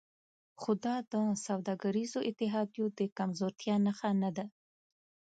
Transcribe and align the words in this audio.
خو 0.61 0.71
دا 0.85 0.95
د 1.11 1.13
سوداګریزو 1.47 2.19
اتحادیو 2.29 2.85
د 2.99 2.99
کمزورتیا 3.17 3.75
نښه 3.85 4.11
نه 4.21 4.29
ده 4.37 4.45